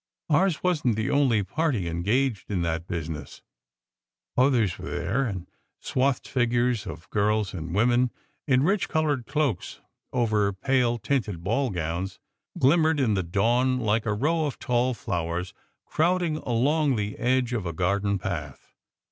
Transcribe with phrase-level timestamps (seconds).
[0.31, 3.43] Ours wasn t the only party engaged in that business.
[4.35, 5.47] Others were there; and
[5.79, 8.09] swathed figures of girls and women,
[8.47, 9.79] in rich coloured cloaks
[10.11, 12.17] over pale tinted ball gowns,
[12.57, 15.53] glimmered in the dawn like a row of tall flowers
[15.85, 18.73] crowding along the edge of a garden path.